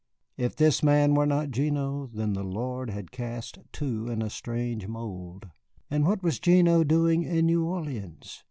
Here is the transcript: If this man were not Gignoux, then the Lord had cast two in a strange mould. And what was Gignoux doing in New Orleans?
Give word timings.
If 0.35 0.55
this 0.55 0.81
man 0.81 1.13
were 1.13 1.27
not 1.27 1.51
Gignoux, 1.51 2.09
then 2.11 2.33
the 2.33 2.41
Lord 2.43 2.89
had 2.89 3.11
cast 3.11 3.59
two 3.71 4.07
in 4.09 4.23
a 4.23 4.31
strange 4.31 4.87
mould. 4.87 5.51
And 5.91 6.07
what 6.07 6.23
was 6.23 6.39
Gignoux 6.39 6.83
doing 6.83 7.21
in 7.21 7.45
New 7.45 7.63
Orleans? 7.65 8.39